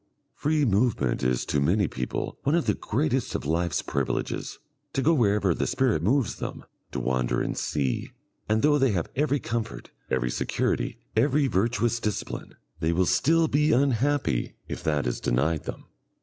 [0.33, 4.57] Free movement is to many people one of the greatest of life's privileges
[4.93, 8.09] to go wherever the spirit moves them, to wander and see
[8.49, 13.73] and though they have every comfort, every security, every virtuous discipline, they will still be
[13.73, 15.85] unhappy if that is denied them.